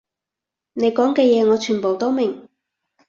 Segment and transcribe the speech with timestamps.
[0.73, 2.49] 你講嘅嘢我全部都明